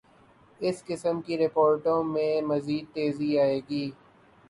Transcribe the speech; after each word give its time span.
اس 0.61 0.77
قسم 0.87 1.15
کی 1.25 1.33
رپورٹوں 1.37 1.99
میںمزید 2.13 2.85
تیزی 2.93 3.31
آئے 3.39 3.59
گی۔ 3.69 3.85